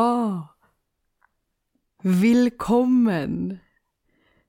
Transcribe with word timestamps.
Ja. 0.00 0.48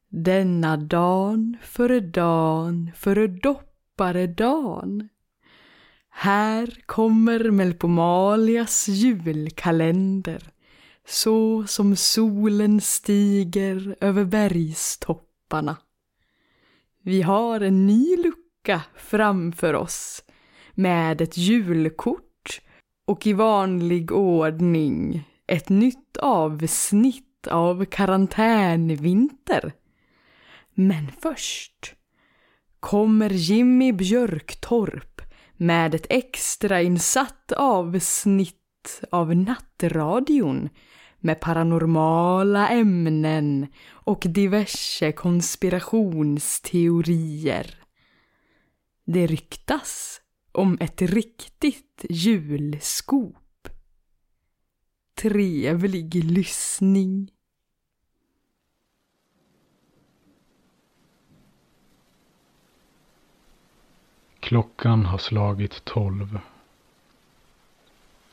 Denna 0.10 0.78
dan 0.78 1.58
före 1.62 2.00
dan 2.00 2.92
före 2.96 3.28
dopparedan. 3.28 5.10
Här 6.10 6.84
kommer 6.86 7.52
Melpomalias 7.52 8.88
julkalender 8.88 10.52
så 11.08 11.64
som 11.68 11.96
solen 11.96 12.82
stiger 12.82 13.96
över 14.02 14.26
bergstopparna. 14.26 15.78
Vi 17.02 17.22
har 17.22 17.62
en 17.62 17.88
ny 17.88 18.18
lucka 18.18 18.82
framför 18.96 19.74
oss 19.74 20.24
med 20.74 21.22
ett 21.22 21.38
julkort 21.38 22.62
och 23.06 23.28
i 23.28 23.34
vanlig 23.34 24.12
ordning 24.12 25.28
ett 25.52 25.70
nytt 25.70 26.18
avsnitt 26.18 27.48
av 27.48 27.86
karantänvinter. 27.86 29.74
Men 30.74 31.12
först 31.22 31.96
kommer 32.80 33.30
Jimmy 33.30 33.94
Björktorp 33.94 35.22
med 35.54 35.96
ett 35.96 36.06
extrainsatt 36.10 37.52
avsnitt 37.52 39.02
av 39.10 39.36
Nattradion 39.36 40.70
med 41.20 41.40
paranormala 41.40 42.70
ämnen 42.70 43.68
och 43.90 44.24
diverse 44.26 45.12
konspirationsteorier. 45.12 47.76
Det 49.06 49.28
ryktas 49.28 50.22
om 50.52 50.78
ett 50.82 51.02
riktigt 51.02 52.06
julskog. 52.10 53.41
Trevlig 55.22 56.16
lyssning. 56.16 57.32
Klockan 64.40 65.06
har 65.06 65.18
slagit 65.18 65.86
tolv. 65.86 66.40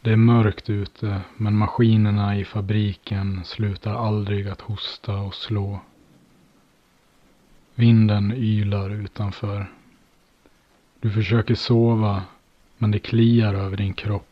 Det 0.00 0.11
är 0.11 0.16
mörkt 0.16 0.70
ute 0.70 1.20
men 1.36 1.56
maskinerna 1.56 2.39
i 2.39 2.44
fabriken 2.44 3.44
slutar 3.44 3.94
aldrig 3.94 4.48
att 4.48 4.61
hosta 4.61 5.16
och 5.16 5.34
slå. 5.34 5.81
Vinden 7.75 8.33
ylar 8.33 8.91
utanför. 8.91 9.72
Du 11.00 11.11
försöker 11.11 11.55
sova 11.55 12.22
men 12.78 12.91
det 12.91 12.98
kliar 12.98 13.55
över 13.55 13.77
din 13.77 13.94
kropp 13.94 14.28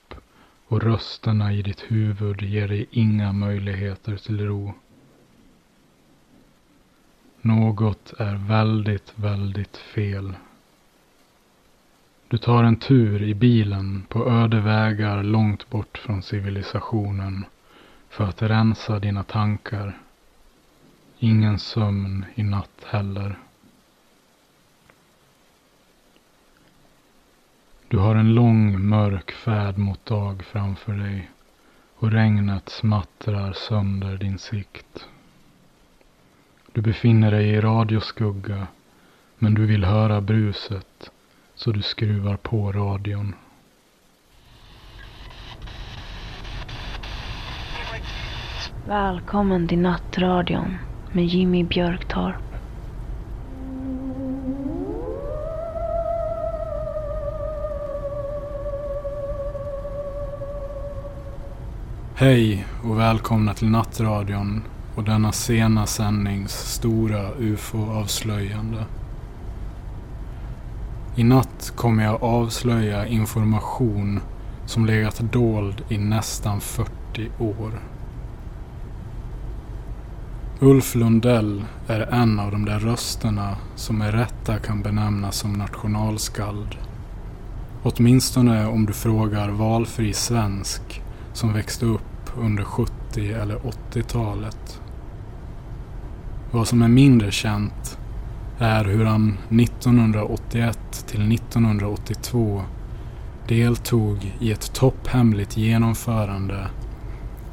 och 0.69 0.83
rösterna 0.83 1.53
i 1.53 1.63
ditt 1.63 1.81
huvud 1.81 2.43
ger 2.43 2.69
dig 2.69 2.87
inga 2.91 3.33
möjligheter 3.33 4.17
till 4.17 4.47
ro. 4.47 4.75
Något 7.41 8.13
är 8.19 8.35
väldigt, 8.35 9.13
väldigt 9.17 9.77
fel. 9.77 10.35
Du 12.29 12.39
tar 12.39 12.65
en 12.65 12.77
tur 12.77 13.23
i 13.23 13.35
bilen 13.35 14.03
på 14.09 14.31
öde 14.31 14.61
vägar 14.61 15.23
långt 15.23 15.71
bort 15.71 15.99
från 15.99 16.23
civilisationen 16.23 17.45
för 18.09 18.25
att 18.25 18.43
rensa 18.43 18.99
dina 18.99 19.25
tankar. 19.25 19.99
Ingen 21.19 21.59
sömn 21.59 22.25
i 22.35 22.43
natt 22.43 22.85
heller. 22.87 23.39
Du 27.89 27.99
har 27.99 28.15
en 28.15 28.35
lång 28.35 28.89
mörk 28.89 29.33
färd 29.33 29.79
mot 29.79 30.07
dag 30.07 30.43
framför 30.45 30.93
dig 30.93 31.31
och 31.97 32.11
regnet 32.11 32.69
smattrar 32.69 33.53
sönder 33.53 34.17
din 34.17 34.39
sikt. 34.39 35.09
Du 36.73 36.81
befinner 36.81 37.31
dig 37.31 37.49
i 37.49 37.61
radioskugga 37.61 38.67
men 39.39 39.55
du 39.55 39.67
vill 39.67 39.85
höra 39.85 40.21
bruset 40.21 41.11
så 41.55 41.73
du 41.73 41.83
skruvar 41.83 42.37
på 42.37 42.73
radion. 42.73 43.35
Välkommen 48.87 49.69
till 49.69 49.79
Nattradion 49.79 50.77
med 51.13 51.27
Jimmy 51.27 51.65
Björktorp. 51.65 52.46
Hej 62.19 62.67
och 62.85 62.99
välkomna 62.99 63.55
till 63.55 63.69
Nattradion 63.69 64.63
och 64.95 65.05
denna 65.05 65.33
sena 65.33 65.87
sändnings 65.87 66.53
stora 66.53 67.31
ufo-avslöjande. 67.39 68.85
I 71.17 71.25
natt 71.25 71.73
kommer 71.77 72.05
jag 72.05 72.23
avslöja 72.23 73.07
information 73.07 74.21
som 74.67 74.87
legat 74.87 75.19
dold 75.33 75.83
i 75.89 75.99
nästan 75.99 76.61
40 76.61 76.91
år. 77.39 77.81
Ulf 80.61 80.95
Lundell 80.95 81.65
är 81.87 82.01
en 82.01 82.41
av 82.41 82.51
de 82.51 82.65
där 82.65 82.79
rösterna 82.79 83.57
som 83.75 83.99
med 83.99 84.15
rätta 84.15 84.59
kan 84.59 84.83
benämnas 84.83 85.37
som 85.37 85.53
nationalskald. 85.53 86.77
Åtminstone 87.83 88.67
om 88.67 88.87
du 88.87 88.93
frågar 88.93 89.49
valfri 89.49 90.13
svensk 90.13 91.03
som 91.37 91.53
växte 91.53 91.87
upp 91.87 92.06
under 92.39 92.65
70 92.65 93.33
eller 93.33 93.57
80-talet. 93.57 94.81
Vad 96.51 96.69
som 96.69 96.83
är 96.83 96.89
mindre 96.89 97.31
känt 97.31 97.99
är 98.59 98.85
hur 98.85 99.05
han 99.05 99.39
1981 99.61 100.79
till 101.07 101.33
1982 101.33 102.63
deltog 103.49 104.35
i 104.41 104.53
ett 104.53 104.73
topphemligt 104.75 105.57
genomförande 105.57 106.67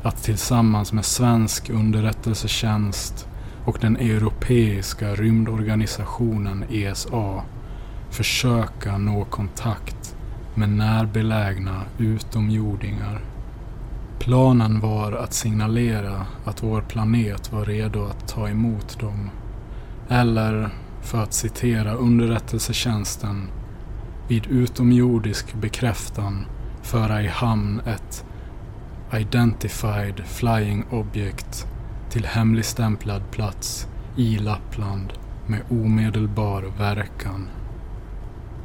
att 0.03 0.23
tillsammans 0.23 0.93
med 0.93 1.05
svensk 1.05 1.69
underrättelsetjänst 1.69 3.27
och 3.65 3.77
den 3.81 3.97
europeiska 3.97 5.15
rymdorganisationen 5.15 6.65
ESA 6.69 7.43
försöka 8.09 8.97
nå 8.97 9.25
kontakt 9.25 10.15
med 10.55 10.69
närbelägna 10.69 11.81
utomjordingar. 11.97 13.21
Planen 14.23 14.79
var 14.79 15.11
att 15.11 15.33
signalera 15.33 16.25
att 16.45 16.63
vår 16.63 16.81
planet 16.81 17.51
var 17.51 17.65
redo 17.65 18.05
att 18.05 18.27
ta 18.27 18.49
emot 18.49 18.99
dem. 18.99 19.29
Eller, 20.09 20.69
för 21.01 21.23
att 21.23 21.33
citera 21.33 21.93
underrättelsetjänsten, 21.93 23.47
vid 24.27 24.47
utomjordisk 24.47 25.53
bekräftan 25.53 26.45
föra 26.81 27.21
i 27.21 27.27
hamn 27.27 27.81
ett 27.85 28.25
Identified 29.13 30.21
Flying 30.25 30.85
Object 30.91 31.67
till 32.09 32.25
hemligstämplad 32.25 33.31
plats 33.31 33.87
i 34.17 34.37
Lappland 34.37 35.13
med 35.47 35.61
omedelbar 35.69 36.65
verkan. 36.77 37.47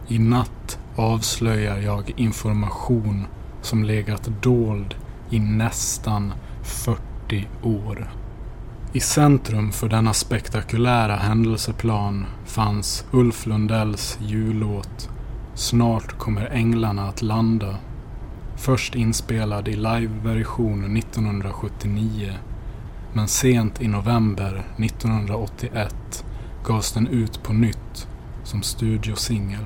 I 0.08 0.19
natt 0.19 0.78
avslöjar 0.96 1.78
jag 1.78 2.12
information 2.16 3.26
som 3.62 3.84
legat 3.84 4.31
dold 4.43 4.94
i 5.30 5.38
nästan 5.38 6.32
40 6.62 7.48
år. 7.62 8.10
I 8.92 9.00
centrum 9.00 9.72
för 9.72 9.88
denna 9.88 10.12
spektakulära 10.12 11.16
händelseplan 11.16 12.26
fanns 12.46 13.04
Ulf 13.10 13.46
Lundells 13.46 14.19
jullåt 14.20 15.10
Snart 15.54 16.19
kommer 16.19 16.46
änglarna 16.46 17.08
att 17.08 17.22
landa. 17.22 17.76
Först 18.56 18.94
inspelad 18.94 19.69
i 19.69 19.76
liveversion 19.76 20.96
1979 20.96 22.32
men 23.12 23.28
sent 23.28 23.82
i 23.82 23.88
november 23.88 24.64
1981 24.78 26.25
gavs 26.64 26.92
den 26.92 27.06
ut 27.06 27.42
på 27.42 27.52
nytt 27.52 28.08
som 28.44 28.62
studiosingel. 28.62 29.64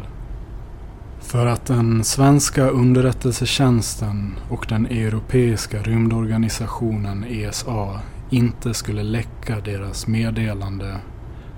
För 1.23 1.47
att 1.47 1.67
den 1.67 2.05
svenska 2.05 2.69
underrättelsetjänsten 2.69 4.35
och 4.51 4.67
den 4.69 4.87
europeiska 4.87 5.83
rymdorganisationen 5.83 7.25
ESA 7.25 8.01
inte 8.31 8.75
skulle 8.75 9.03
läcka 9.03 9.61
deras 9.61 10.07
meddelande 10.07 10.97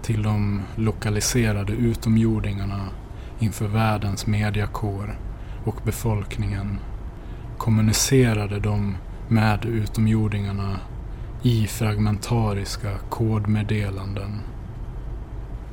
till 0.02 0.22
de 0.22 0.62
lokaliserade 0.76 1.72
utomjordingarna 1.72 2.88
inför 3.38 3.66
världens 3.66 4.26
mediakår 4.26 5.18
och 5.64 5.76
befolkningen 5.84 6.78
kommunicerade 7.58 8.60
de 8.60 8.96
med 9.28 9.64
utomjordingarna 9.64 10.76
i 11.42 11.66
fragmentariska 11.66 12.98
kodmeddelanden. 13.10 14.40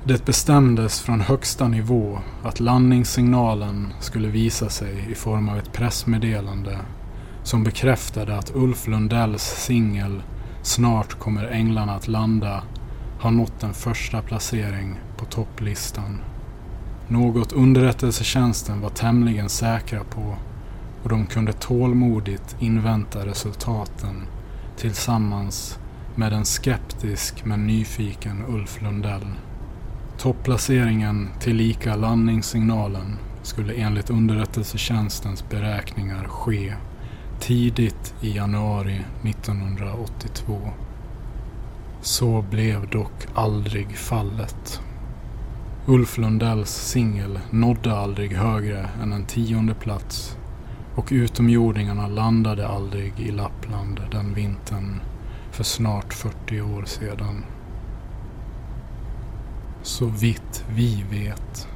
Det 0.04 0.26
bestämdes 0.26 1.00
från 1.00 1.22
högsta 1.22 1.68
nivå 1.68 2.20
att 2.44 2.60
landningssignalen 2.60 3.94
skulle 4.00 4.28
visa 4.28 4.70
sig 4.70 5.12
i 5.12 5.16
form 5.16 5.50
av 5.50 5.58
ett 5.58 5.74
pressmeddelande 5.74 6.78
som 7.44 7.64
bekräftade 7.64 8.38
att 8.38 8.56
Ulf 8.56 8.88
Lundells 8.88 9.44
singel 9.44 10.22
Snart 10.62 11.20
kommer 11.20 11.48
änglarna 11.48 11.96
att 11.96 12.08
landa 12.08 12.64
har 13.20 13.32
nått 13.32 13.64
en 13.64 13.74
första 13.74 14.22
placering 14.22 15.00
på 15.18 15.26
topplistan. 15.26 16.22
Något 17.08 17.52
underrättelsetjänsten 17.52 18.82
var 18.82 18.90
tämligen 18.90 19.50
säkra 19.50 20.04
på 20.04 20.36
och 21.04 21.10
de 21.10 21.26
kunde 21.26 21.54
tålmodigt 21.54 22.56
invänta 22.60 23.26
resultaten 23.26 24.28
tillsammans 24.78 25.80
med 26.16 26.34
en 26.34 26.46
skeptisk 26.46 27.46
men 27.46 27.68
nyfiken 27.68 28.46
Ulf 28.48 28.82
Lundell. 28.82 29.28
Topplaceringen 30.22 31.30
tillika 31.40 31.96
landningssignalen 31.96 33.18
skulle 33.44 33.74
enligt 33.74 34.10
underrättelsetjänstens 34.10 35.50
beräkningar 35.50 36.24
ske 36.24 36.74
tidigt 37.40 38.14
i 38.22 38.36
januari 38.36 39.02
1982. 39.24 40.60
Så 42.02 42.42
blev 42.42 42.90
dock 42.90 43.28
aldrig 43.34 43.98
fallet. 43.98 44.82
Ulf 45.86 46.18
Lundells 46.18 46.72
singel 46.72 47.40
nådde 47.50 47.98
aldrig 47.98 48.34
högre 48.34 48.90
än 49.04 49.14
en 49.14 49.26
tionde 49.26 49.74
plats 49.74 50.38
och 50.96 51.08
utomjordingarna 51.12 52.08
landade 52.08 52.68
aldrig 52.68 53.14
i 53.20 53.32
Lappland 53.32 54.02
den 54.12 54.34
vintern 54.34 55.00
för 55.52 55.64
snart 55.64 56.14
40 56.14 56.62
år 56.62 56.84
sedan. 56.86 57.44
Så 59.84 60.06
vitt 60.06 60.66
vi 60.70 61.06
vet. 61.12 61.68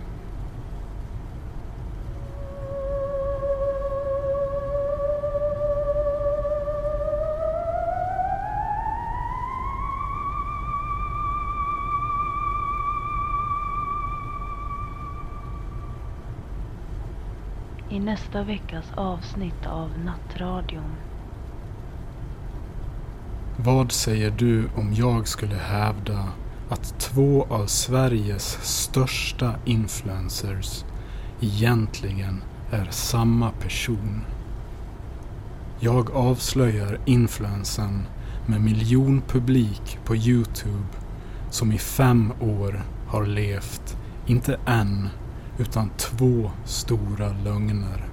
I 17.90 18.00
nästa 18.00 18.44
veckas 18.44 18.86
avsnitt 18.96 19.66
av 19.66 19.90
Nattradion. 20.06 20.96
Vad 23.58 23.92
säger 23.92 24.32
du 24.32 24.70
om 24.76 24.94
jag 24.94 25.28
skulle 25.28 25.56
hävda 25.56 26.24
att 26.70 27.00
två 27.00 27.46
av 27.50 27.66
Sveriges 27.66 28.58
största 28.62 29.56
influencers 29.66 30.86
egentligen 31.42 32.44
är 32.72 32.88
samma 32.92 33.52
person? 33.52 34.22
Jag 35.80 36.12
avslöjar 36.12 37.00
influensen 37.06 38.04
med 38.46 38.62
miljonpublik 38.62 40.00
på 40.06 40.16
Youtube 40.16 40.88
som 41.50 41.72
i 41.72 41.78
fem 41.78 42.34
år 42.40 42.84
har 43.08 43.26
levt, 43.26 43.98
inte 44.26 44.60
en, 44.66 45.10
utan 45.58 45.90
två 45.98 46.52
stora 46.66 47.36
lögner 47.44 48.06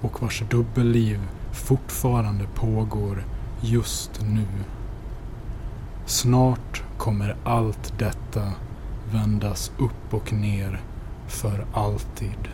och 0.00 0.22
vars 0.22 0.42
dubbelliv 0.50 1.20
fortfarande 1.52 2.44
pågår 2.54 3.24
just 3.60 4.20
nu. 4.22 4.46
Snart 6.06 6.82
kommer 6.98 7.36
allt 7.44 7.98
detta 7.98 8.52
vändas 9.12 9.72
upp 9.78 10.14
och 10.14 10.32
ner 10.32 10.80
för 11.28 11.66
alltid. 11.72 12.48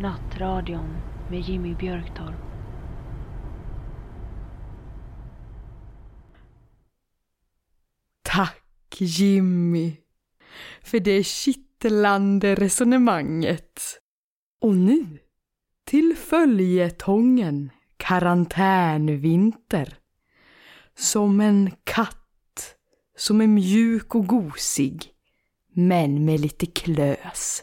Nattradion 0.00 0.96
med 1.30 1.40
Jimmy 1.40 1.74
Björktorp. 1.74 2.34
Tack 8.22 9.00
Jimmy 9.00 9.96
för 10.82 11.00
det 11.00 11.26
kittlande 11.26 11.65
resonemanget. 12.44 13.80
Och 14.60 14.76
nu 14.76 15.18
till 15.84 16.16
följetongen 16.16 17.70
karantänvinter. 17.96 19.98
Som 20.94 21.40
en 21.40 21.70
katt 21.84 22.76
som 23.16 23.40
är 23.40 23.46
mjuk 23.46 24.14
och 24.14 24.26
gosig 24.26 25.12
men 25.74 26.24
med 26.24 26.40
lite 26.40 26.66
klös. 26.66 27.62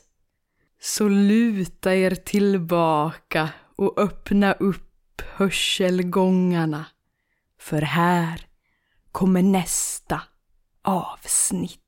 Så 0.82 1.08
luta 1.08 1.96
er 1.96 2.16
tillbaka 2.16 3.50
och 3.76 4.00
öppna 4.00 4.54
upp 4.54 5.22
hörselgångarna. 5.36 6.86
För 7.60 7.82
här 7.82 8.48
kommer 9.12 9.42
nästa 9.42 10.22
avsnitt. 10.82 11.83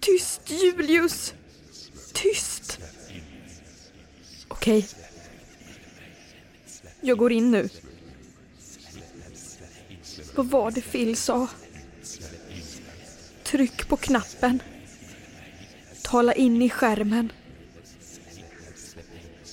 Tyst 0.00 0.50
Julius! 0.50 1.34
Tyst! 2.12 2.78
Okej. 4.48 4.88
Jag 7.00 7.18
går 7.18 7.32
in 7.32 7.50
nu. 7.50 7.68
Vad 10.34 10.46
var 10.46 10.70
det 10.70 10.80
Phil 10.80 11.16
sa? 11.16 11.48
Tryck 13.42 13.88
på 13.88 13.96
knappen. 13.96 14.62
Tala 16.02 16.34
in 16.34 16.62
i 16.62 16.70
skärmen. 16.70 17.32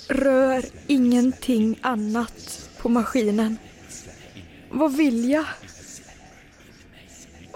Rör 0.08 0.66
ingenting 0.88 1.80
annat 1.82 2.70
på 2.78 2.90
maskinen. 2.90 3.58
Vad 4.70 4.98
vill 4.98 5.30
jag? 5.30 5.46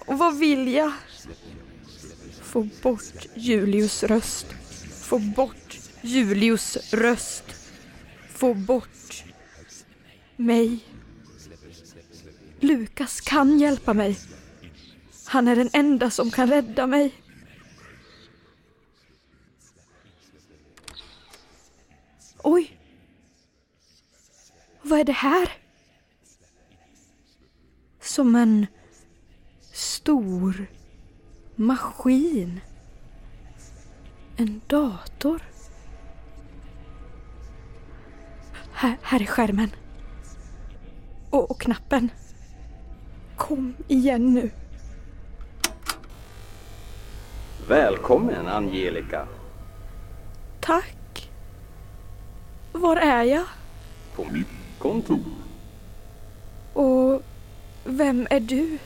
Vad 0.06 0.40
vill 0.40 0.74
jag? 0.74 0.92
Få 2.53 2.67
bort 2.81 3.27
Julius 3.36 4.03
röst. 4.03 4.45
Få 4.89 5.19
bort 5.19 5.79
Julius 6.01 6.93
röst. 6.93 7.43
Få 8.29 8.53
bort 8.53 9.24
mig. 10.36 10.79
Lukas 12.60 13.22
kan 13.22 13.60
hjälpa 13.60 13.93
mig. 13.93 14.19
Han 15.25 15.48
är 15.48 15.55
den 15.55 15.69
enda 15.74 16.10
som 16.10 16.31
kan 16.31 16.50
rädda 16.50 16.88
mig. 16.88 17.13
Oj! 22.43 22.79
Vad 24.81 25.00
är 25.00 25.03
det 25.03 25.12
här? 25.12 25.50
Som 28.01 28.36
en 28.36 28.67
stor 29.72 30.67
maskin. 31.55 32.62
En 34.38 34.62
dator. 34.67 35.41
Här, 38.74 38.98
här 39.01 39.22
är 39.22 39.25
skärmen. 39.25 39.69
Och, 41.29 41.51
och 41.51 41.62
knappen. 41.62 42.10
Kom 43.38 43.74
igen 43.88 44.33
nu. 44.33 44.51
Välkommen 47.67 48.48
Angelica. 48.48 49.27
Tack. 50.60 51.29
Var 52.72 52.95
är 52.95 53.24
jag? 53.24 53.45
På 54.15 54.25
mitt 54.31 54.48
kontor. 54.79 55.19
Och 56.74 57.22
vem 57.83 58.27
är 58.29 58.39
du? 58.39 58.77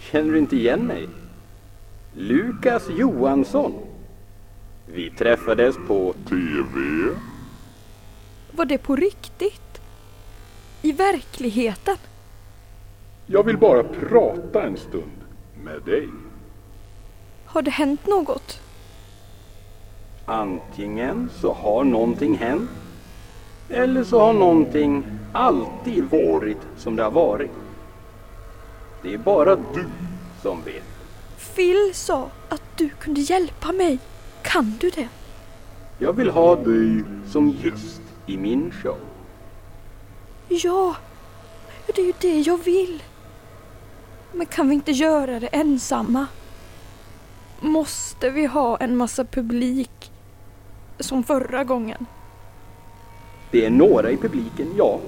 Känner 0.00 0.32
du 0.32 0.38
inte 0.38 0.56
igen 0.56 0.86
mig? 0.86 1.08
Lukas 2.14 2.88
Johansson. 2.90 3.74
Vi 4.86 5.10
träffades 5.10 5.76
på 5.88 6.14
TV. 6.28 6.80
Var 8.52 8.64
det 8.64 8.78
på 8.78 8.96
riktigt? 8.96 9.80
I 10.82 10.92
verkligheten? 10.92 11.96
Jag 13.26 13.42
vill 13.42 13.58
bara 13.58 13.82
prata 13.84 14.62
en 14.62 14.76
stund 14.76 15.12
med 15.64 15.82
dig. 15.82 16.08
Har 17.44 17.62
det 17.62 17.70
hänt 17.70 18.06
något? 18.06 18.60
Antingen 20.24 21.30
så 21.40 21.52
har 21.52 21.84
någonting 21.84 22.34
hänt 22.36 22.70
eller 23.68 24.04
så 24.04 24.20
har 24.20 24.32
någonting 24.32 25.04
alltid 25.32 26.04
varit 26.04 26.58
som 26.76 26.96
det 26.96 27.02
har 27.02 27.10
varit. 27.10 27.50
Det 29.02 29.14
är 29.14 29.18
bara 29.18 29.56
du 29.56 29.84
som 30.42 30.62
vet. 30.64 30.87
Phil 31.58 31.94
sa 31.94 32.30
att 32.48 32.62
du 32.76 32.88
kunde 32.88 33.20
hjälpa 33.20 33.72
mig. 33.72 33.98
Kan 34.42 34.76
du 34.80 34.90
det? 34.90 35.08
Jag 35.98 36.12
vill 36.12 36.30
ha 36.30 36.56
dig 36.56 37.04
som 37.26 37.50
gäst 37.50 38.02
i 38.26 38.36
min 38.36 38.70
show. 38.70 38.98
Ja, 40.48 40.96
det 41.86 42.02
är 42.02 42.06
ju 42.06 42.12
det 42.20 42.40
jag 42.40 42.56
vill. 42.64 43.02
Men 44.32 44.46
kan 44.46 44.68
vi 44.68 44.74
inte 44.74 44.92
göra 44.92 45.40
det 45.40 45.46
ensamma? 45.46 46.26
Måste 47.60 48.30
vi 48.30 48.46
ha 48.46 48.76
en 48.76 48.96
massa 48.96 49.24
publik 49.24 50.12
som 50.98 51.24
förra 51.24 51.64
gången? 51.64 52.06
Det 53.50 53.64
är 53.64 53.70
några 53.70 54.10
i 54.10 54.16
publiken, 54.16 54.74
ja. 54.76 55.00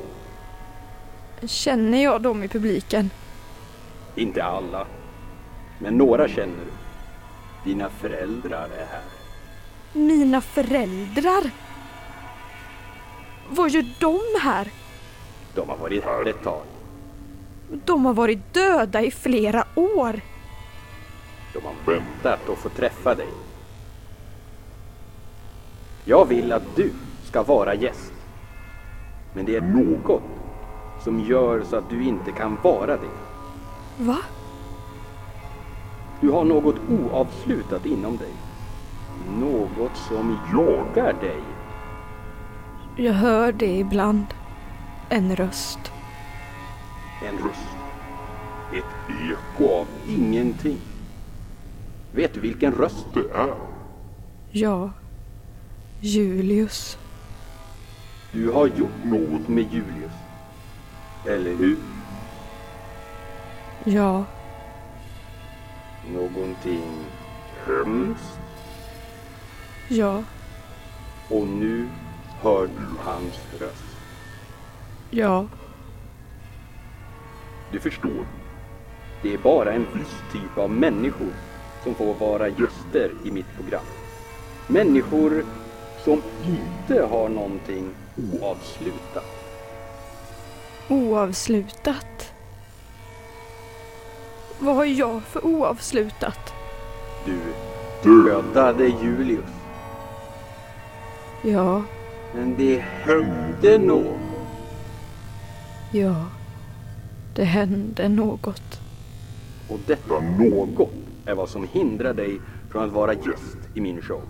Känner 1.42 2.02
jag 2.02 2.22
dem 2.22 2.42
i 2.42 2.48
publiken? 2.48 3.10
Inte 4.14 4.44
alla. 4.44 4.86
Men 5.82 5.98
några 5.98 6.28
känner 6.28 6.64
du. 6.64 6.72
Dina 7.70 7.88
föräldrar 7.88 8.68
är 8.78 8.86
här. 8.86 9.02
Mina 9.92 10.40
föräldrar? 10.40 11.50
Vad 13.50 13.70
gör 13.70 13.84
de 14.00 14.20
här? 14.40 14.68
De 15.54 15.68
har 15.68 15.76
varit 15.76 16.04
här 16.04 16.28
ett 16.28 16.42
tag. 16.42 16.62
De 17.84 18.04
har 18.04 18.14
varit 18.14 18.54
döda 18.54 19.02
i 19.02 19.10
flera 19.10 19.64
år. 19.74 20.20
De 21.52 21.60
har 21.64 21.94
väntat 21.94 22.48
att 22.48 22.58
få 22.58 22.68
träffa 22.68 23.14
dig. 23.14 23.28
Jag 26.04 26.28
vill 26.28 26.52
att 26.52 26.76
du 26.76 26.92
ska 27.24 27.42
vara 27.42 27.74
gäst. 27.74 28.12
Men 29.34 29.44
det 29.44 29.56
är 29.56 29.60
något 29.60 30.22
som 31.04 31.20
gör 31.20 31.62
så 31.62 31.76
att 31.76 31.90
du 31.90 32.04
inte 32.04 32.32
kan 32.32 32.58
vara 32.62 32.96
det. 32.96 33.10
Va? 33.96 34.18
Du 36.20 36.30
har 36.30 36.44
något 36.44 36.76
oavslutat 36.88 37.86
inom 37.86 38.16
dig. 38.16 38.32
Något 39.38 39.96
som 39.96 40.38
jagar 40.52 41.12
dig. 41.20 41.40
Jag 42.96 43.12
hör 43.12 43.52
det 43.52 43.78
ibland. 43.78 44.26
En 45.08 45.36
röst. 45.36 45.78
En 47.28 47.38
röst. 47.38 47.76
Ett 48.72 49.14
eko 49.30 49.74
av 49.74 49.86
ingenting. 50.08 50.78
Vet 52.12 52.34
du 52.34 52.40
vilken 52.40 52.72
röst 52.72 53.06
det 53.14 53.30
är? 53.34 53.54
Ja. 54.50 54.90
Julius. 56.00 56.98
Du 58.32 58.50
har 58.50 58.66
gjort 58.66 59.04
något 59.04 59.48
med 59.48 59.72
Julius. 59.72 60.12
Eller 61.26 61.54
hur? 61.54 61.76
Ja. 63.84 64.24
Någonting 66.14 67.04
hemskt. 67.66 68.40
Ja. 69.88 70.22
Och 71.28 71.46
nu 71.46 71.88
hör 72.42 72.66
du 72.66 73.10
hans 73.10 73.40
röst. 73.60 73.96
Ja. 75.10 75.46
Du 77.72 77.80
förstår. 77.80 78.26
Det 79.22 79.34
är 79.34 79.38
bara 79.38 79.72
en 79.72 79.86
viss 79.94 80.14
typ 80.32 80.58
av 80.58 80.70
människor 80.70 81.32
som 81.84 81.94
får 81.94 82.14
vara 82.14 82.48
gäster 82.48 83.10
i 83.24 83.30
mitt 83.30 83.54
program. 83.56 83.84
Människor 84.66 85.44
som 86.04 86.22
inte 86.46 87.06
har 87.06 87.28
någonting 87.28 87.88
oavslutat. 88.32 89.24
Oavslutat. 90.88 92.19
Vad 94.62 94.76
har 94.76 94.84
jag 94.84 95.22
för 95.22 95.44
oavslutat? 95.44 96.54
Du 97.24 97.38
dödade 98.02 98.86
Julius. 98.86 99.44
Ja. 101.42 101.82
Men 102.34 102.56
det 102.56 102.78
hände 102.78 103.78
något. 103.78 104.20
Ja. 105.92 106.26
Det 107.34 107.44
hände 107.44 108.08
något. 108.08 108.80
Och 109.68 109.78
detta 109.86 110.20
något 110.20 110.92
är 111.26 111.34
vad 111.34 111.48
som 111.48 111.68
hindrar 111.72 112.14
dig 112.14 112.40
från 112.70 112.84
att 112.84 112.92
vara 112.92 113.14
gäst 113.14 113.58
i 113.74 113.80
min 113.80 114.02
show. 114.02 114.22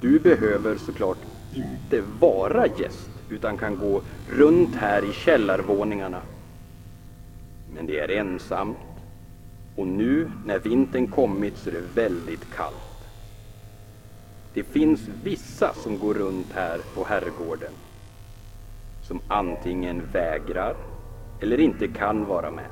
Du 0.00 0.18
behöver 0.18 0.76
såklart 0.76 1.18
inte 1.54 2.02
vara 2.20 2.66
gäst 2.66 3.10
utan 3.30 3.56
kan 3.56 3.78
gå 3.78 4.00
runt 4.28 4.74
här 4.74 5.10
i 5.10 5.12
källarvåningarna. 5.12 6.20
Men 7.74 7.86
det 7.86 7.98
är 7.98 8.08
ensamt 8.10 8.78
och 9.74 9.86
nu 9.86 10.30
när 10.44 10.58
vintern 10.58 11.06
kommit 11.06 11.58
så 11.58 11.70
är 11.70 11.74
det 11.74 11.80
väldigt 11.80 12.54
kallt. 12.54 12.74
Det 14.54 14.64
finns 14.64 15.00
vissa 15.22 15.74
som 15.74 15.98
går 15.98 16.14
runt 16.14 16.52
här 16.52 16.78
på 16.94 17.04
herrgården 17.04 17.72
som 19.02 19.20
antingen 19.28 20.02
vägrar 20.12 20.76
eller 21.40 21.60
inte 21.60 21.88
kan 21.88 22.24
vara 22.24 22.50
med. 22.50 22.70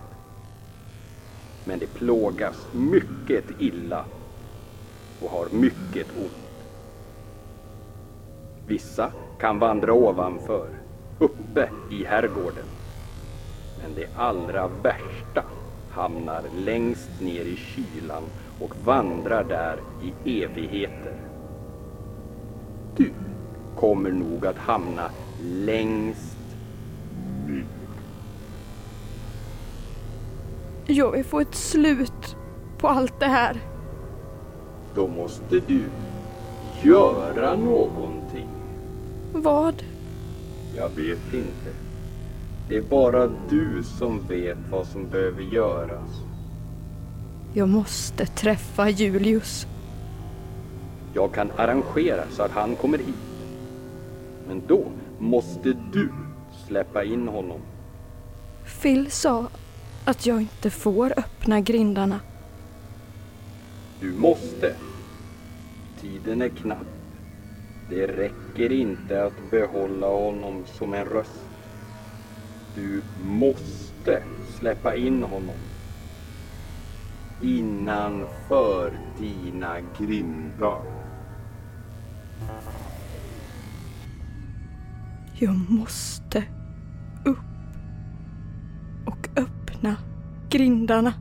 Men 1.65 1.79
de 1.79 1.87
plågas 1.87 2.69
mycket 2.73 3.45
illa 3.59 4.05
och 5.21 5.31
har 5.31 5.49
mycket 5.51 6.07
ont. 6.17 6.67
Vissa 8.67 9.13
kan 9.39 9.59
vandra 9.59 9.93
ovanför, 9.93 10.69
uppe 11.19 11.71
i 11.91 12.05
herrgården. 12.05 12.76
Men 13.83 13.95
de 13.95 14.07
allra 14.17 14.69
värsta 14.83 15.45
hamnar 15.91 16.43
längst 16.57 17.21
ner 17.21 17.45
i 17.45 17.57
kylan 17.57 18.23
och 18.61 18.75
vandrar 18.85 19.45
där 19.45 19.79
i 20.03 20.43
evigheter. 20.43 21.15
Du 22.97 23.13
kommer 23.77 24.11
nog 24.11 24.47
att 24.47 24.59
hamna 24.59 25.11
längst 25.43 26.37
ner. 27.47 27.65
Jag 30.87 31.11
vill 31.11 31.25
få 31.25 31.41
ett 31.41 31.55
slut 31.55 32.37
på 32.79 32.89
allt 32.89 33.21
det 33.21 33.27
här. 33.27 33.61
Då 34.95 35.09
måste 35.09 35.61
du 35.67 35.85
göra 36.83 37.57
någonting. 37.57 38.49
Vad? 39.33 39.83
Jag 40.77 40.89
vet 40.89 41.35
inte. 41.35 41.86
Det 42.69 42.77
är 42.77 42.83
bara 42.83 43.31
du 43.49 43.83
som 43.83 44.27
vet 44.29 44.59
vad 44.71 44.87
som 44.87 45.09
behöver 45.09 45.43
göras. 45.43 46.11
Jag 47.55 47.69
måste 47.69 48.27
träffa 48.27 48.89
Julius. 48.91 49.67
Jag 51.15 51.35
kan 51.35 51.51
arrangera 51.57 52.23
så 52.31 52.43
att 52.43 52.51
han 52.51 52.77
kommer 52.77 52.99
hit. 52.99 53.15
Men 54.49 54.63
då 54.67 54.85
måste 55.19 55.77
du 55.93 56.09
släppa 56.67 57.05
in 57.05 57.29
honom. 57.29 57.61
Phil 58.83 59.11
sa 59.11 59.47
att 60.05 60.27
jag 60.27 60.41
inte 60.41 60.71
får 60.71 61.13
öppna 61.17 61.61
grindarna. 61.61 62.21
Du 64.01 64.13
måste. 64.13 64.75
Tiden 66.01 66.43
är 66.43 66.49
knapp. 66.49 66.87
Det 67.91 68.07
räcker 68.07 68.73
inte 68.73 69.25
att 69.25 69.51
behålla 69.51 70.07
honom 70.07 70.65
som 70.67 70.95
en 70.95 71.05
röst. 71.05 71.47
Du 72.77 73.03
måste 73.25 74.23
släppa 74.59 74.95
in 74.97 75.23
honom. 75.23 75.57
Innanför 77.43 78.93
dina 79.19 79.77
grindar. 79.99 80.83
Jag 85.39 85.71
måste 85.71 86.45
upp 87.25 87.39
och 89.07 89.29
öppna 89.37 89.97
grindarna. 90.51 91.15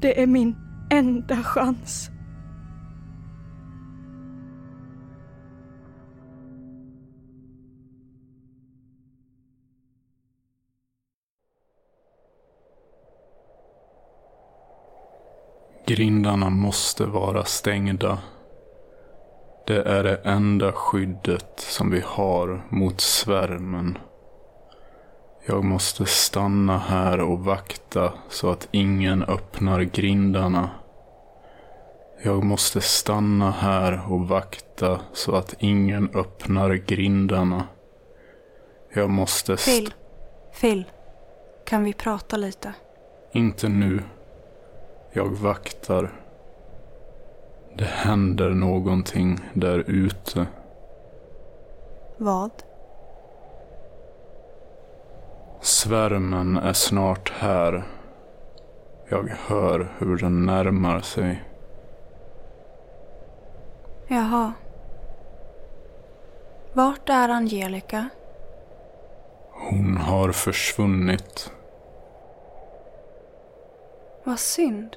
Det 0.00 0.22
är 0.22 0.26
min 0.26 0.56
enda 0.90 1.36
chans. 1.36 2.10
Grindarna 15.96 16.50
måste 16.50 17.06
vara 17.06 17.44
stängda. 17.44 18.18
Det 19.66 19.82
är 19.82 20.02
det 20.04 20.16
enda 20.24 20.72
skyddet 20.72 21.54
som 21.56 21.90
vi 21.90 22.02
har 22.06 22.66
mot 22.68 23.00
svärmen. 23.00 23.98
Jag 25.46 25.64
måste 25.64 26.06
stanna 26.06 26.78
här 26.78 27.20
och 27.20 27.38
vakta 27.38 28.12
så 28.28 28.50
att 28.50 28.68
ingen 28.70 29.22
öppnar 29.22 29.80
grindarna. 29.82 30.70
Jag 32.24 32.44
måste 32.44 32.80
stanna 32.80 33.50
här 33.50 34.12
och 34.12 34.28
vakta 34.28 35.00
så 35.12 35.34
att 35.36 35.54
ingen 35.58 36.10
öppnar 36.14 36.74
grindarna. 36.74 37.66
Jag 38.94 39.10
måste... 39.10 39.52
st- 39.52 39.70
Phil. 39.70 39.94
Phil. 40.60 40.84
Kan 41.66 41.84
vi 41.84 41.92
prata 41.92 42.36
lite? 42.36 42.72
Inte 43.32 43.68
nu. 43.68 44.02
Jag 45.14 45.28
vaktar. 45.28 46.12
Det 47.74 47.84
händer 47.84 48.50
någonting 48.50 49.38
där 49.54 49.78
ute. 49.78 50.46
Vad? 52.16 52.50
Svärmen 55.60 56.56
är 56.56 56.72
snart 56.72 57.32
här. 57.32 57.84
Jag 59.08 59.28
hör 59.28 59.94
hur 59.98 60.16
den 60.16 60.46
närmar 60.46 61.00
sig. 61.00 61.42
Jaha. 64.08 64.52
Vart 66.72 67.08
är 67.08 67.28
Angelica? 67.28 68.08
Hon 69.50 69.96
har 69.96 70.32
försvunnit. 70.32 71.52
Vad 74.24 74.38
synd. 74.38 74.96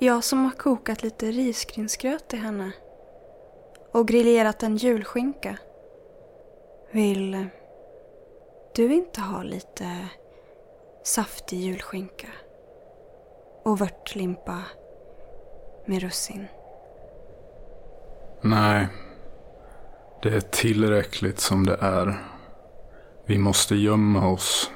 Jag 0.00 0.24
som 0.24 0.44
har 0.44 0.50
kokat 0.50 1.02
lite 1.02 1.26
risgrynsgröt 1.26 2.28
till 2.28 2.38
henne. 2.38 2.72
Och 3.92 4.08
grillerat 4.08 4.62
en 4.62 4.76
julskinka. 4.76 5.58
Vill 6.90 7.46
du 8.74 8.94
inte 8.94 9.20
ha 9.20 9.42
lite 9.42 10.08
saftig 11.04 11.60
julskinka? 11.60 12.28
Och 13.64 13.80
vörtlimpa 13.80 14.62
med 15.86 16.02
russin? 16.02 16.46
Nej. 18.40 18.88
Det 20.22 20.28
är 20.28 20.40
tillräckligt 20.40 21.40
som 21.40 21.66
det 21.66 21.78
är. 21.80 22.24
Vi 23.26 23.38
måste 23.38 23.74
gömma 23.74 24.28
oss. 24.28 24.70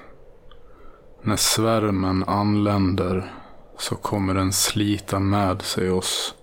När 1.22 1.36
svärmen 1.36 2.24
anländer 2.24 3.41
så 3.76 3.96
kommer 3.96 4.34
den 4.34 4.52
slita 4.52 5.18
med 5.18 5.62
sig 5.62 5.90
oss. 5.90 6.34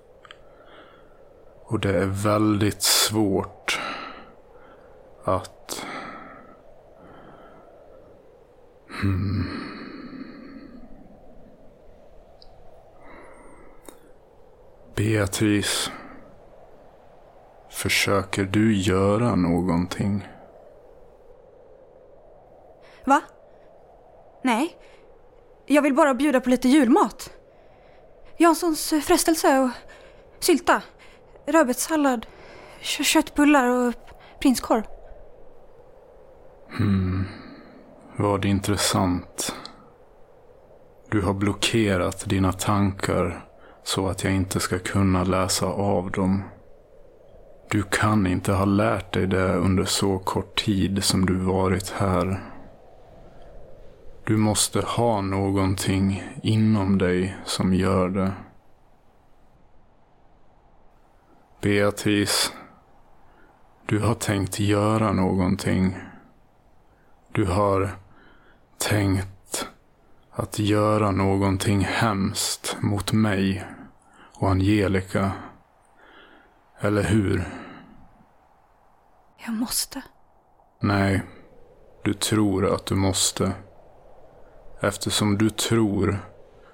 Och 1.63 1.79
det 1.79 1.97
är 1.97 2.05
väldigt 2.05 2.81
svårt 2.81 3.79
att... 5.23 5.85
Hmm. 9.01 9.69
Beatrice. 14.95 15.91
Försöker 17.69 18.43
du 18.43 18.75
göra 18.75 19.35
någonting? 19.35 20.27
Va? 23.05 23.21
Nej. 24.41 24.78
Jag 25.71 25.81
vill 25.81 25.93
bara 25.93 26.13
bjuda 26.13 26.41
på 26.41 26.49
lite 26.49 26.67
julmat. 26.69 27.31
Janssons 28.37 28.93
frestelse 29.03 29.59
och 29.59 29.69
sylta. 30.39 30.81
Rödbetssallad. 31.47 32.25
Köttbullar 32.81 33.65
och 33.67 33.93
prinskorv. 34.41 34.83
Hmm. 36.77 37.25
Vad 38.15 38.45
intressant. 38.45 39.55
Du 41.09 41.21
har 41.21 41.33
blockerat 41.33 42.29
dina 42.29 42.53
tankar 42.53 43.45
så 43.83 44.07
att 44.07 44.23
jag 44.23 44.33
inte 44.33 44.59
ska 44.59 44.79
kunna 44.79 45.23
läsa 45.23 45.65
av 45.65 46.11
dem. 46.11 46.43
Du 47.69 47.83
kan 47.83 48.27
inte 48.27 48.51
ha 48.51 48.65
lärt 48.65 49.13
dig 49.13 49.27
det 49.27 49.55
under 49.55 49.85
så 49.85 50.19
kort 50.19 50.65
tid 50.65 51.03
som 51.03 51.25
du 51.25 51.35
varit 51.35 51.89
här. 51.89 52.48
Du 54.29 54.37
måste 54.37 54.81
ha 54.81 55.21
någonting 55.21 56.23
inom 56.43 56.97
dig 56.97 57.37
som 57.45 57.73
gör 57.73 58.09
det. 58.09 58.33
Beatrice, 61.61 62.53
du 63.85 63.99
har 63.99 64.13
tänkt 64.13 64.59
göra 64.59 65.13
någonting. 65.13 65.97
Du 67.31 67.45
har 67.45 67.95
tänkt 68.77 69.67
att 70.31 70.59
göra 70.59 71.11
någonting 71.11 71.79
hemskt 71.79 72.77
mot 72.81 73.13
mig 73.13 73.65
och 74.33 74.49
Angelica. 74.49 75.31
Eller 76.79 77.03
hur? 77.03 77.49
Jag 79.45 79.53
måste. 79.53 80.01
Nej, 80.79 81.21
du 82.03 82.13
tror 82.13 82.75
att 82.75 82.85
du 82.85 82.95
måste. 82.95 83.53
Eftersom 84.79 85.37
du 85.37 85.49
tror 85.49 86.19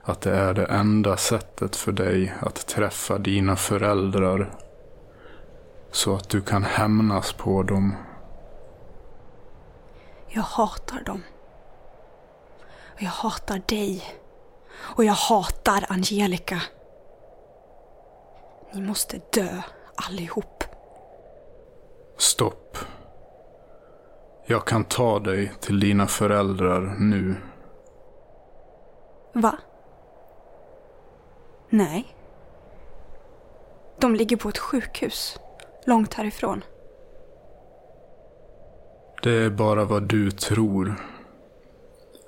att 0.04 0.22
det 0.22 0.32
är 0.36 0.54
det 0.54 0.66
enda 0.66 1.18
sättet 1.18 1.76
för 1.76 1.92
dig 1.92 2.34
att 2.40 2.68
träffa 2.68 3.18
dina 3.18 3.56
föräldrar. 3.56 4.52
Så 5.92 6.16
att 6.16 6.30
du 6.30 6.42
kan 6.42 6.64
hämnas 6.64 7.34
på 7.34 7.64
dem. 7.64 7.96
Jag 10.28 10.42
hatar 10.42 11.04
dem. 11.06 11.24
Och 12.96 13.02
jag 13.02 13.10
hatar 13.10 13.62
dig. 13.68 14.04
Och 14.78 15.06
jag 15.06 15.14
hatar 15.14 15.86
Angelica. 15.90 16.62
Ni 18.74 18.82
måste 18.82 19.20
dö 19.34 19.62
allihop. 19.96 20.64
Stopp. 22.18 22.78
Jag 24.46 24.66
kan 24.66 24.84
ta 24.84 25.20
dig 25.20 25.52
till 25.60 25.80
dina 25.80 26.08
föräldrar 26.08 26.96
nu. 27.00 27.36
Va? 29.36 29.58
Nej. 31.70 32.16
De 34.00 34.16
ligger 34.16 34.38
på 34.38 34.50
ett 34.50 34.58
sjukhus. 34.58 35.40
Långt 35.86 36.14
härifrån. 36.14 36.64
Det 39.24 39.32
är 39.32 39.50
bara 39.50 39.86
vad 39.86 40.04
du 40.04 40.32
tror. 40.32 40.96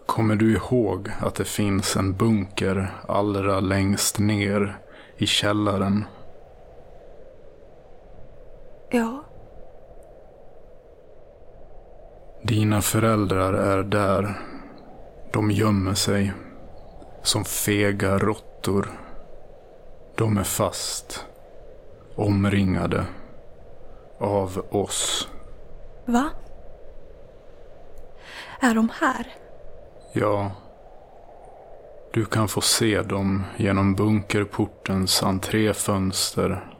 Kommer 0.05 0.35
du 0.35 0.53
ihåg 0.53 1.09
att 1.19 1.35
det 1.35 1.45
finns 1.45 1.95
en 1.95 2.13
bunker 2.13 2.93
allra 3.07 3.59
längst 3.59 4.19
ner 4.19 4.77
i 5.17 5.27
källaren? 5.27 6.05
Ja, 8.89 9.23
Dina 12.47 12.81
föräldrar 12.81 13.53
är 13.53 13.83
där. 13.83 14.39
De 15.31 15.51
gömmer 15.51 15.93
sig. 15.93 16.33
Som 17.27 17.45
fega 17.45 18.17
råttor. 18.17 18.91
De 20.15 20.37
är 20.37 20.43
fast. 20.43 21.25
Omringade. 22.15 23.05
Av 24.17 24.65
oss. 24.69 25.27
va? 26.05 26.29
Är 28.59 28.75
de 28.75 28.89
här? 29.01 29.33
Ja. 30.13 30.51
Du 32.13 32.25
kan 32.25 32.47
få 32.47 32.61
se 32.61 33.01
dem 33.01 33.43
genom 33.57 33.95
bunkerportens 33.95 35.23
entréfönster. 35.23 36.73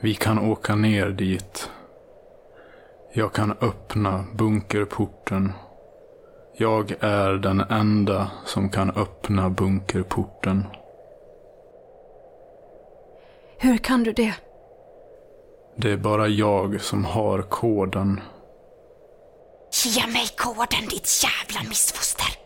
Vi 0.00 0.14
kan 0.14 0.38
åka 0.38 0.74
ner 0.74 1.08
dit. 1.08 1.70
Jag 3.12 3.32
kan 3.32 3.52
öppna 3.60 4.24
bunkerporten. 4.34 5.52
Jag 6.58 6.94
är 7.00 7.32
den 7.32 7.60
enda 7.60 8.30
som 8.44 8.70
kan 8.70 8.90
öppna 8.90 9.50
bunkerporten. 9.50 10.66
Hur 13.58 13.78
kan 13.78 14.02
du 14.02 14.12
det? 14.12 14.34
Det 15.76 15.90
är 15.90 15.96
bara 15.96 16.28
jag 16.28 16.80
som 16.80 17.04
har 17.04 17.42
koden. 17.42 18.20
Ge 19.84 20.06
mig 20.06 20.26
koden 20.36 20.88
ditt 20.90 21.08
jävla 21.24 21.68
missfoster. 21.68 22.38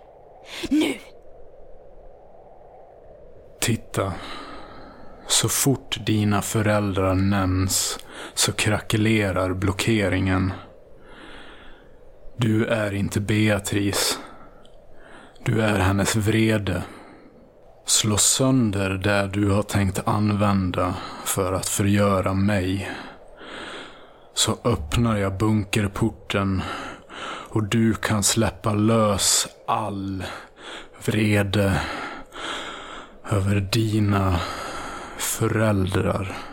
Nu! 0.70 0.94
Titta. 3.61 4.12
Så 5.27 5.49
fort 5.49 6.07
dina 6.07 6.42
föräldrar 6.42 7.14
nämns 7.14 7.99
så 8.35 8.53
krackelerar 8.53 9.55
blockeringen. 9.55 10.53
Du 12.42 12.66
är 12.66 12.94
inte 12.94 13.20
Beatrice. 13.20 14.18
Du 15.44 15.62
är 15.62 15.79
hennes 15.79 16.16
vrede. 16.16 16.83
Slå 17.87 18.16
sönder 18.16 18.90
det 18.90 19.31
du 19.33 19.50
har 19.50 19.62
tänkt 19.62 20.09
använda 20.09 20.94
för 21.24 21.53
att 21.53 21.68
förgöra 21.68 22.35
mig. 22.35 22.90
Så 24.35 24.59
öppnar 24.64 25.16
jag 25.16 25.38
bunkerporten 25.38 26.62
och 27.48 27.64
du 27.64 27.94
kan 27.94 28.22
släppa 28.22 28.74
lös 28.74 29.48
all 29.66 30.24
vrede 31.05 31.81
över 33.31 33.61
dina 33.61 34.40
föräldrar. 35.18 36.50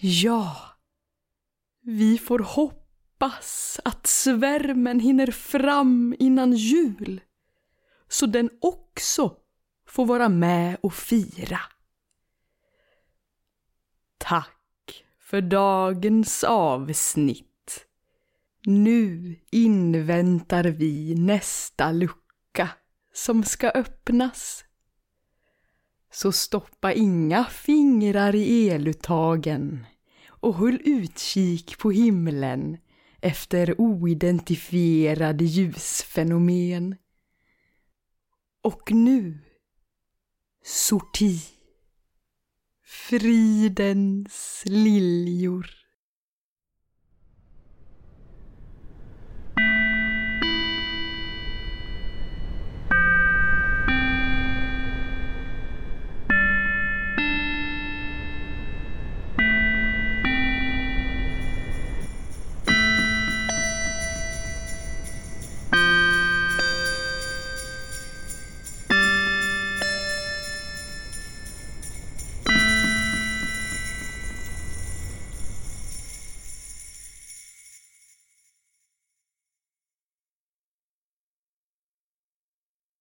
Ja, 0.00 0.56
vi 1.82 2.18
får 2.18 2.38
hoppas 2.38 3.80
att 3.84 4.06
svärmen 4.06 5.00
hinner 5.00 5.30
fram 5.30 6.14
innan 6.18 6.52
jul 6.52 7.20
så 8.08 8.26
den 8.26 8.50
också 8.60 9.36
får 9.88 10.06
vara 10.06 10.28
med 10.28 10.76
och 10.82 10.94
fira. 10.94 11.60
Tack 14.18 15.04
för 15.20 15.40
dagens 15.40 16.44
avsnitt. 16.44 17.86
Nu 18.64 19.36
inväntar 19.50 20.64
vi 20.64 21.14
nästa 21.14 21.92
lucka 21.92 22.68
som 23.12 23.44
ska 23.44 23.70
öppnas. 23.70 24.65
Så 26.16 26.32
stoppa 26.32 26.92
inga 26.92 27.44
fingrar 27.44 28.34
i 28.34 28.70
eluttagen 28.70 29.86
och 30.28 30.54
håll 30.54 30.80
utkik 30.84 31.78
på 31.78 31.90
himlen 31.90 32.78
efter 33.20 33.80
oidentifierade 33.80 35.44
ljusfenomen. 35.44 36.96
Och 38.62 38.92
nu, 38.92 39.38
sorti. 40.64 41.40
Fridens 42.84 44.62
liljor. 44.66 45.85